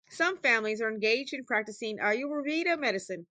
Some 0.09 0.39
families 0.39 0.81
are 0.81 0.89
engaged 0.91 1.31
in 1.35 1.45
practicing 1.45 1.99
Ayurveda 1.99 2.79
medicine. 2.79 3.27